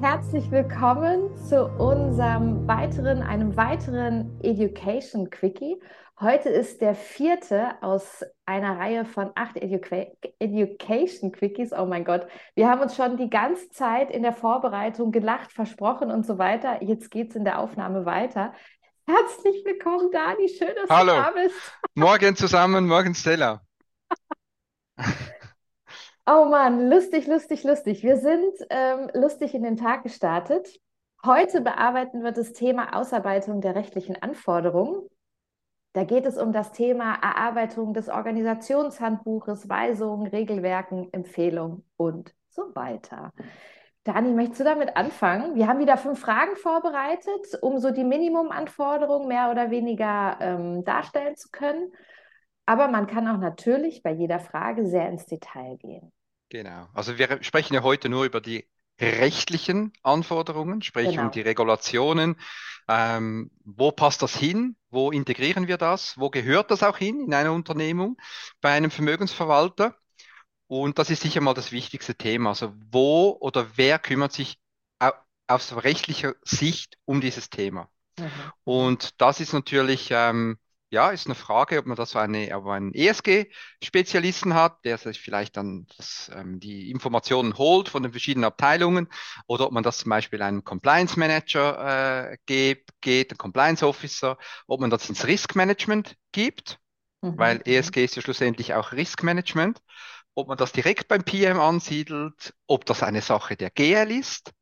[0.00, 5.78] herzlich willkommen zu unserem weiteren, einem weiteren Education Quickie.
[6.18, 10.06] Heute ist der vierte aus einer Reihe von acht Educa
[10.38, 11.74] Education Quickies.
[11.74, 16.10] Oh mein Gott, wir haben uns schon die ganze Zeit in der Vorbereitung gelacht, versprochen
[16.10, 16.82] und so weiter.
[16.82, 18.54] Jetzt geht es in der Aufnahme weiter.
[19.06, 20.48] Herzlich willkommen, Dani.
[20.48, 21.12] Schön, dass Hallo.
[21.12, 21.56] du da bist.
[21.94, 23.60] Morgen zusammen, morgen Stella.
[26.32, 28.04] Oh Mann, lustig, lustig, lustig.
[28.04, 30.80] Wir sind ähm, lustig in den Tag gestartet.
[31.26, 35.08] Heute bearbeiten wir das Thema Ausarbeitung der rechtlichen Anforderungen.
[35.92, 43.32] Da geht es um das Thema Erarbeitung des Organisationshandbuches, Weisungen, Regelwerken, Empfehlungen und so weiter.
[44.04, 45.56] Dani, möchtest du damit anfangen?
[45.56, 51.34] Wir haben wieder fünf Fragen vorbereitet, um so die Minimumanforderungen mehr oder weniger ähm, darstellen
[51.34, 51.90] zu können.
[52.66, 56.12] Aber man kann auch natürlich bei jeder Frage sehr ins Detail gehen.
[56.50, 56.88] Genau.
[56.92, 58.68] Also wir sprechen ja heute nur über die
[59.00, 61.22] rechtlichen Anforderungen, sprich Genau.
[61.24, 62.36] um die Regulationen.
[62.88, 64.76] Ähm, wo passt das hin?
[64.90, 66.18] Wo integrieren wir das?
[66.18, 68.16] Wo gehört das auch hin in einer Unternehmung
[68.60, 69.96] bei einem Vermögensverwalter?
[70.66, 72.50] Und das ist sicher mal das wichtigste Thema.
[72.50, 74.58] Also wo oder wer kümmert sich
[74.98, 75.10] au
[75.46, 77.88] aus rechtlicher Sicht um dieses Thema?
[78.18, 78.28] Mhm.
[78.64, 80.58] Und das ist natürlich, ähm,
[80.90, 85.20] ja, ist eine Frage, ob man das so eine, man einen ESG-Spezialisten hat, der sich
[85.20, 89.08] vielleicht dann das, ähm, die Informationen holt von den verschiedenen Abteilungen,
[89.46, 94.36] oder ob man das zum Beispiel einem Compliance Manager äh, geht, geht, ein Compliance Officer,
[94.66, 96.78] ob man das ins Risk Management gibt,
[97.22, 97.32] Mhm.
[97.36, 97.62] weil.
[97.66, 99.80] ESG ist ja schlussendlich auch Risk Management,
[100.34, 104.52] ob man das direkt beim PM ansiedelt, ob das eine Sache der GL ist.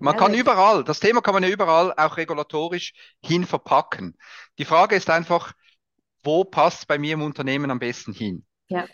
[0.00, 4.16] Man kann überall, das Thema kann man ja überall auch regulatorisch hin verpacken.
[4.58, 5.52] Die Frage ist einfach,
[6.22, 8.44] wo passt es bei mir im Unternehmen am besten hin?
[8.68, 8.86] Ja.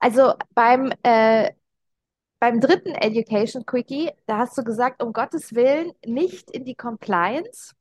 [0.00, 1.52] Also beim, äh,
[2.40, 7.72] beim dritten Education Quickie, da hast du gesagt, um Gottes Willen nicht in die Compliance.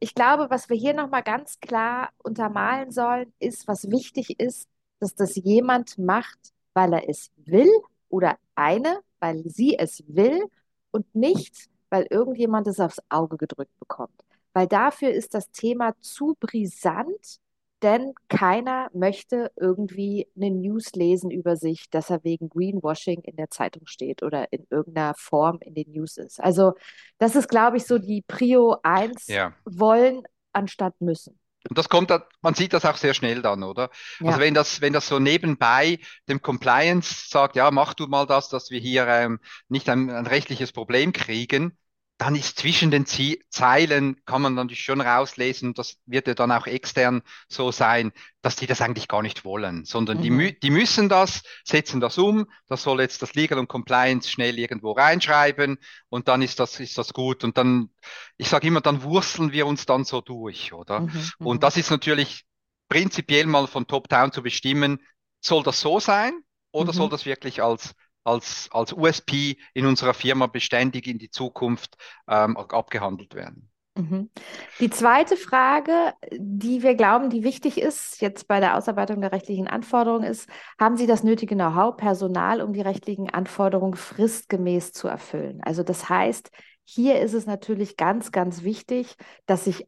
[0.00, 4.68] Ich glaube, was wir hier nochmal ganz klar untermalen sollen, ist, was wichtig ist,
[4.98, 6.38] dass das jemand macht,
[6.74, 7.70] weil er es will
[8.08, 10.42] oder eine, weil sie es will
[10.90, 14.24] und nicht, weil irgendjemand es aufs Auge gedrückt bekommt.
[14.52, 17.38] Weil dafür ist das Thema zu brisant,
[17.82, 23.50] denn keiner möchte irgendwie eine News lesen über sich, dass er wegen Greenwashing in der
[23.50, 26.40] Zeitung steht oder in irgendeiner Form in den News ist.
[26.40, 26.72] Also
[27.18, 29.54] das ist, glaube ich, so die Prio 1, Ja.
[29.64, 30.22] wollen
[30.52, 31.38] anstatt müssen.
[31.68, 33.90] Und das kommt, man sieht das auch sehr schnell dann, oder?
[34.24, 34.38] Also Ja.
[34.40, 35.98] wenn das, wenn das so nebenbei
[36.28, 40.26] dem Compliance sagt, ja, mach du mal das, dass wir hier ähm, nicht ein, ein
[40.26, 41.76] rechtliches Problem kriegen,
[42.18, 46.66] dann ist zwischen den Zeilen, kann man natürlich schon rauslesen, das wird ja dann auch
[46.66, 48.12] extern so sein,
[48.42, 50.36] dass die das eigentlich gar nicht wollen, sondern die, Mhm.
[50.36, 54.58] mü die müssen das, setzen das um, das soll jetzt das Legal und Compliance schnell
[54.58, 55.78] irgendwo reinschreiben
[56.08, 57.90] und dann ist das, ist das gut und dann,
[58.36, 61.04] ich sage immer, dann wursteln wir uns dann so durch, oder?
[61.04, 61.48] Mhm, mhm.
[61.48, 62.44] Und das ist natürlich
[62.88, 65.00] prinzipiell mal von Top-Down zu bestimmen,
[65.40, 66.32] soll das so sein
[66.72, 66.92] oder Mhm.
[66.92, 67.94] soll das wirklich als,
[68.28, 71.96] als, als USP in unserer Firma beständig in die Zukunft
[72.28, 73.70] ähm, abgehandelt werden?
[73.96, 74.30] Mhm.
[74.78, 79.66] Die zweite Frage, die wir glauben, die wichtig ist, jetzt bei der Ausarbeitung der rechtlichen
[79.66, 85.60] Anforderungen ist, haben Sie das nötige Know-how, Personal, um die rechtlichen Anforderungen fristgemäß zu erfüllen?
[85.62, 86.50] Also das heißt,
[86.84, 89.16] hier ist es natürlich ganz, ganz wichtig,
[89.46, 89.86] dass ich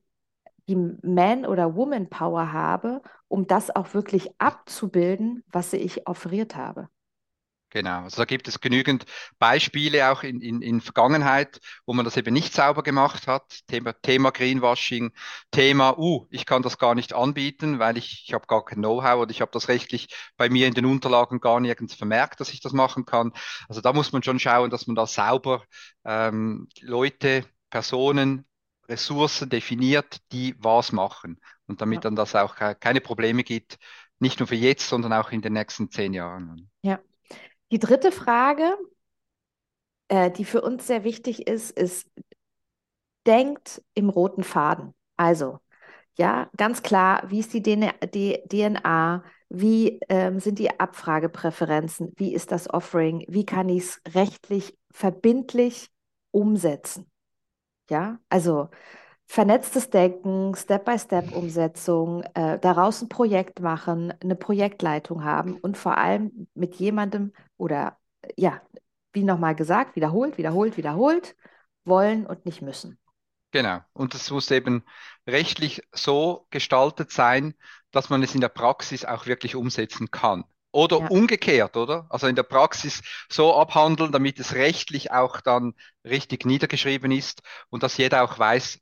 [0.69, 6.89] die Man- oder Woman-Power habe, um das auch wirklich abzubilden, was ich offeriert habe.
[7.73, 9.05] Genau, also da gibt es genügend
[9.39, 13.61] Beispiele auch in, in, in Vergangenheit, wo man das eben nicht sauber gemacht hat.
[13.69, 15.13] Thema, Thema Greenwashing,
[15.53, 19.21] Thema, uh, ich kann das gar nicht anbieten, weil ich, ich habe gar kein Know-how
[19.23, 22.61] oder ich habe das rechtlich bei mir in den Unterlagen gar nirgends vermerkt, dass ich
[22.61, 23.33] das machen kann.
[23.69, 25.63] Also da muss man schon schauen, dass man da sauber
[26.05, 28.47] ähm, Leute, Personen,
[28.89, 31.39] Ressourcen definiert, die was machen.
[31.69, 33.79] Und damit dann das auch ke- keine Probleme gibt,
[34.19, 36.70] nicht nur für jetzt, sondern auch in den nächsten zehn Jahren.
[37.71, 38.77] Die dritte Frage,
[40.09, 42.09] äh, die für uns sehr wichtig ist, ist,
[43.27, 44.95] denkt im roten Faden.
[45.17, 45.59] Also,
[46.17, 52.33] ja, ganz klar, wie ist die DNA, die DNA wie ähm, sind die Abfragepräferenzen, wie
[52.35, 55.91] ist das Offering, wie kann ich es rechtlich verbindlich
[56.31, 57.11] umsetzen?
[57.91, 58.69] Ja, also
[59.27, 66.77] vernetztes Denken, Step-by-Step-Umsetzung, äh, daraus ein Projekt machen, eine Projektleitung haben und vor allem mit
[66.77, 67.99] jemandem oder
[68.37, 68.63] ja,
[69.13, 71.37] wie nochmal gesagt, wiederholt, wiederholt, wiederholt,
[71.85, 72.99] wollen und nicht müssen.
[73.53, 73.81] Genau.
[73.93, 74.85] Und es muss eben
[75.27, 77.55] rechtlich so gestaltet sein,
[77.91, 80.45] dass man es in der Praxis auch wirklich umsetzen kann.
[80.73, 81.11] Oder Ja.
[81.11, 82.07] umgekehrt, oder?
[82.11, 85.75] Also in der Praxis so abhandeln, damit es rechtlich auch dann
[86.05, 88.79] richtig niedergeschrieben ist und dass jeder auch weiß,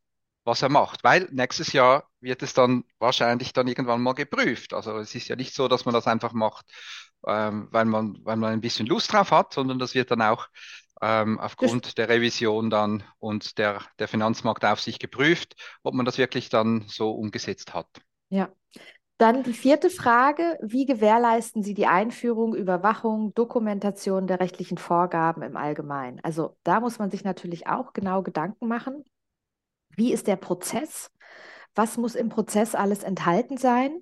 [0.48, 1.04] was er macht.
[1.04, 4.74] Weil nächstes Jahr wird es dann wahrscheinlich dann irgendwann mal geprüft.
[4.74, 6.66] Also es ist ja nicht so, dass man das einfach macht,
[7.26, 10.48] ähm, weil man, weil man ein bisschen Lust drauf hat, sondern das wird dann auch
[11.00, 16.86] ähm, aufgrund der Revision dann und der, der Finanzmarktaufsicht geprüft, ob man das wirklich dann
[16.88, 17.86] so umgesetzt hat.
[18.30, 18.48] Ja.
[19.18, 25.56] Dann die vierte Frage, wie gewährleisten Sie die Einführung, Überwachung, Dokumentation der rechtlichen Vorgaben im
[25.56, 26.20] Allgemeinen?
[26.22, 29.04] Also da muss man sich natürlich auch genau Gedanken machen.
[29.98, 31.10] Wie ist der Prozess?
[31.74, 34.00] Was muss im Prozess alles enthalten sein?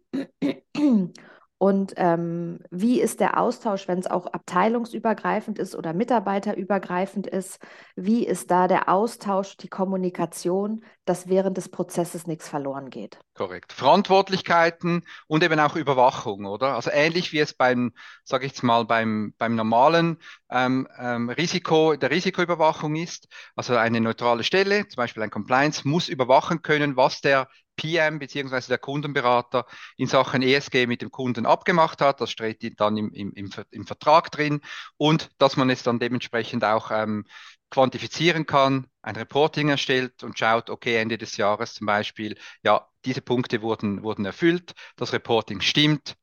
[1.59, 7.61] Und ähm, wie ist der Austausch, wenn es auch abteilungsübergreifend ist oder mitarbeiterübergreifend ist?
[7.95, 13.19] Wie ist da der Austausch, die Kommunikation, dass während des Prozesses nichts verloren geht?
[13.33, 13.73] Korrekt.
[13.73, 16.75] Verantwortlichkeiten und eben auch Überwachung, oder?
[16.75, 17.95] Also ähnlich wie es beim,
[18.25, 20.19] sage ich jetzt mal, beim, beim normalen
[20.51, 23.29] ähm, ähm, Risiko, der Risikoüberwachung ist.
[23.55, 28.69] Also eine neutrale Stelle, zum Beispiel ein Compliance, muss überwachen können, was der PM beziehungsweise
[28.69, 32.21] der Kundenberater in Sachen ESG mit dem Kunden abgemacht hat.
[32.21, 34.61] Das steht dann im, im, im, im Vertrag drin
[34.97, 37.25] und dass man es dann dementsprechend auch ähm,
[37.71, 43.23] quantifizieren kann, ein Reporting erstellt und schaut, okay, Ende des Jahres zum Beispiel, ja, diese
[43.23, 46.17] Punkte wurden, wurden erfüllt, das Reporting stimmt,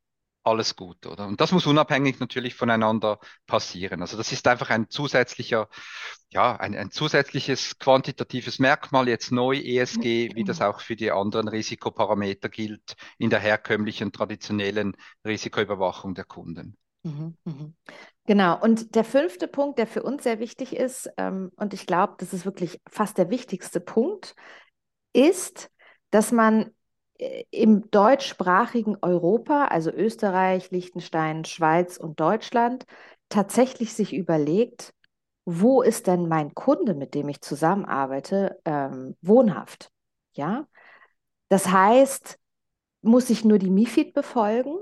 [0.43, 1.27] alles gut, oder?
[1.27, 4.01] Und das muss unabhängig natürlich voneinander passieren.
[4.01, 5.69] Also das ist einfach ein zusätzlicher,
[6.29, 11.47] ja, ein, ein zusätzliches quantitatives Merkmal, jetzt neu ESG, wie das auch für die anderen
[11.47, 16.77] Risikoparameter gilt in der herkömmlichen, traditionellen Risikoüberwachung der Kunden.
[17.03, 17.75] Mhm, mhm.
[18.25, 18.59] Genau.
[18.61, 22.33] Und der fünfte Punkt, der für uns sehr wichtig ist, ähm, und ich glaube, das
[22.33, 24.35] ist wirklich fast der wichtigste Punkt,
[25.13, 25.69] ist,
[26.11, 26.71] dass man
[27.51, 32.85] im deutschsprachigen Europa, also Österreich, Liechtenstein, Schweiz und Deutschland,
[33.29, 34.93] tatsächlich sich überlegt,
[35.45, 39.91] wo ist denn mein Kunde, mit dem ich zusammenarbeite, ähm, wohnhaft?
[40.33, 40.67] Ja,
[41.49, 42.39] das heißt,
[43.01, 44.77] muss ich nur die MiFID befolgen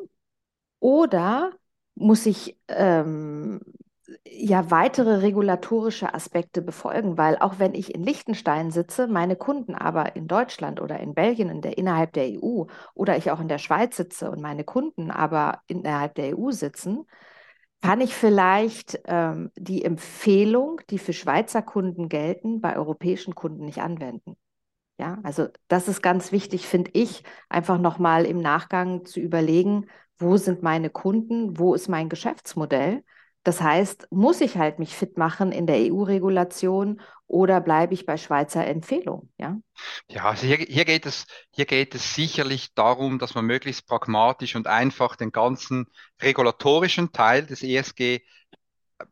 [0.79, 1.51] oder
[1.95, 3.61] muss ich ähm,
[4.33, 10.16] ja weitere regulatorische Aspekte befolgen, weil auch wenn ich in Liechtenstein sitze, meine Kunden aber
[10.16, 13.57] in Deutschland oder in Belgien in der, innerhalb der EU oder ich auch in der
[13.57, 17.06] Schweiz sitze und meine Kunden aber innerhalb der EU sitzen,
[17.81, 23.81] kann ich vielleicht ähm, die Empfehlung, die für Schweizer Kunden gelten, bei europäischen Kunden nicht
[23.81, 24.38] anwenden.
[25.00, 29.88] Ja, also das ist ganz wichtig, finde ich, einfach nochmal im Nachgang zu überlegen,
[30.19, 33.04] wo sind meine Kunden, wo ist mein Geschäftsmodell.
[33.43, 38.17] Das heißt, muss ich halt mich fit machen in der EU-Regulation oder bleibe ich bei
[38.17, 39.31] Schweizer Empfehlung?
[39.38, 39.57] Ja,
[40.07, 44.55] ja also hier, hier, geht es, hier geht es sicherlich darum, dass man möglichst pragmatisch
[44.55, 45.88] und einfach den ganzen
[46.21, 48.21] regulatorischen Teil des ESG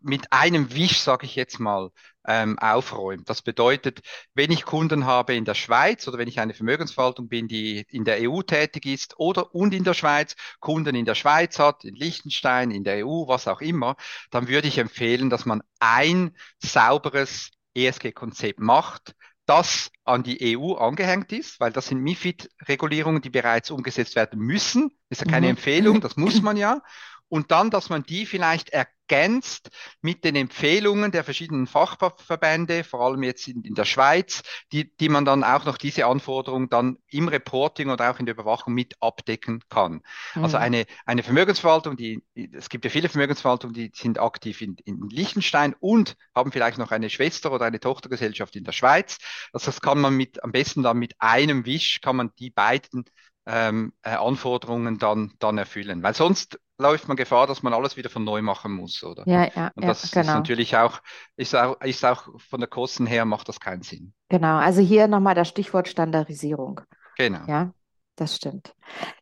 [0.01, 1.91] mit einem Wisch, sage ich jetzt mal,
[2.27, 3.29] ähm, aufräumt.
[3.29, 4.01] Das bedeutet,
[4.33, 8.05] wenn ich Kunden habe in der Schweiz oder wenn ich eine Vermögensverwaltung bin, die in
[8.05, 11.95] der EU tätig ist oder und in der Schweiz, Kunden in der Schweiz hat, in
[11.95, 13.95] Liechtenstein, in der EU, was auch immer,
[14.29, 19.15] dann würde ich empfehlen, dass man ein sauberes ESG-Konzept macht,
[19.45, 24.91] das an die EU angehängt ist, weil das sind MIFID-Regulierungen, die bereits umgesetzt werden müssen.
[25.09, 25.51] Das ist ja keine mhm.
[25.51, 26.83] Empfehlung, das muss man ja
[27.29, 29.69] und dann, dass man die vielleicht ergänzt
[30.01, 35.09] mit den Empfehlungen der verschiedenen Fachverbände, vor allem jetzt in, in, der Schweiz, die, die
[35.09, 38.95] man dann auch noch diese Anforderungen dann im Reporting oder auch in der Überwachung mit
[38.99, 40.01] abdecken kann.
[40.35, 40.43] Mhm.
[40.43, 45.09] Also eine, eine Vermögensverwaltung, die, es gibt ja viele Vermögensverwaltungen, die sind aktiv in, in
[45.09, 49.17] Liechtenstein und haben vielleicht noch eine Schwester oder eine Tochtergesellschaft in der Schweiz.
[49.53, 53.05] Also das kann man mit, am besten dann mit einem Wisch, kann man die beiden
[53.45, 56.03] ähm, äh, Anforderungen dann, dann erfüllen.
[56.03, 59.23] Weil sonst läuft man Gefahr, dass man alles wieder von neu machen muss, oder?
[59.27, 60.33] Ja, ja, Und das ja, genau.
[60.33, 61.01] ist natürlich auch
[61.35, 64.13] ist, auch, ist auch von der Kosten her macht das keinen Sinn.
[64.29, 66.81] Genau, also hier nochmal das Stichwort Standardisierung.
[67.17, 67.45] Genau.
[67.47, 67.73] Ja,
[68.15, 68.73] das stimmt.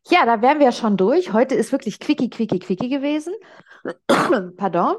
[0.07, 1.33] Ja, da wären wir schon durch.
[1.33, 3.33] Heute ist wirklich quickie, quickie, quickie gewesen.
[4.57, 4.95] Pardon.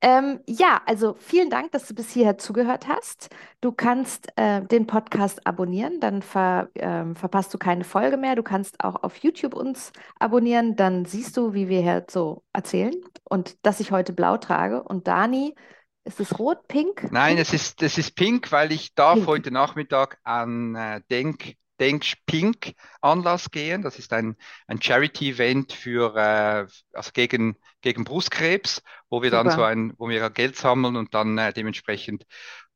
[0.00, 3.30] Ähm, ja, also vielen Dank, dass du bis hierher zugehört hast.
[3.60, 8.36] Du kannst äh, den Podcast abonnieren, dann ver, äh, verpasst du keine Folge mehr.
[8.36, 12.94] Du kannst auch auf YouTube uns abonnieren, dann siehst du, wie wir hier so erzählen
[13.24, 14.84] und dass ich heute blau trage.
[14.84, 15.54] Und Dani,
[16.04, 17.10] ist es rot, pink?
[17.10, 19.26] Nein, es ist, es ist pink, weil ich darf pink.
[19.26, 23.82] heute Nachmittag an äh, Denk Denk Pink Anlass gehen.
[23.82, 29.44] Das ist ein, ein Charity-Event für äh, also gegen, gegen Brustkrebs, wo wir Super.
[29.44, 32.24] dann so ein, wo wir Geld sammeln und dann äh, dementsprechend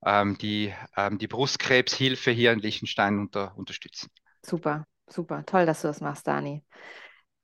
[0.05, 4.11] ähm, die, ähm, die Brustkrebshilfe hier in Liechtenstein unter, unterstützen.
[4.45, 5.45] Super, super.
[5.47, 6.65] Toll, dass du das machst, Dani.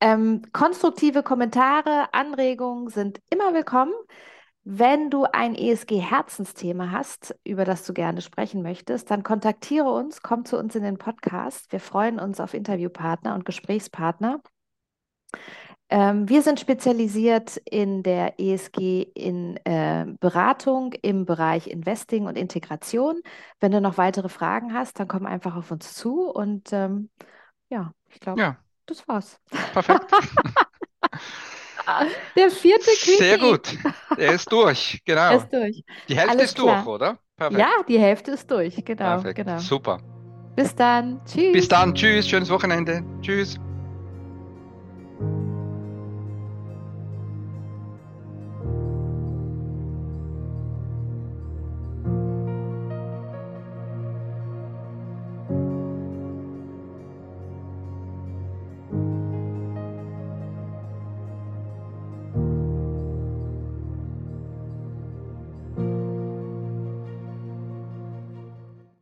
[0.00, 3.95] Ähm, konstruktive Kommentare, Anregungen sind immer willkommen.
[4.71, 10.45] Wenn du ein ESG-Herzensthema hast, über das du gerne sprechen möchtest, dann kontaktiere uns, komm
[10.45, 11.73] zu uns in den Podcast.
[11.73, 14.43] Wir freuen uns auf Interviewpartner und Gesprächspartner.
[15.91, 23.23] Ähm, wir sind spezialisiert in der ESG in äh, Beratung im Bereich Investing und Integration.
[23.61, 27.11] Wenn du noch weitere Fragen hast, dann komm einfach auf uns zu und ähm,
[27.71, 29.41] ja, ich glaube, Ja, das war's.
[29.73, 30.13] perfekt.
[32.37, 33.38] Der vierte Sehr Quickie.
[33.38, 33.78] gut.
[34.16, 35.30] Er ist durch, genau.
[35.30, 35.83] Er ist durch.
[36.09, 36.87] Die Hälfte Alles ist durch, klar.
[36.87, 37.18] oder?
[37.37, 37.61] Perfekt.
[37.61, 38.75] Ja, die Hälfte ist durch.
[38.85, 39.37] Genau, Perfekt.
[39.37, 39.59] genau.
[39.59, 40.00] Super.
[40.57, 41.21] Bis dann.
[41.25, 41.52] Tschüss.
[41.52, 41.95] Bis dann.
[41.95, 42.28] Tschüss.
[42.28, 43.02] Schönes Wochenende.
[43.23, 43.59] Tschüss.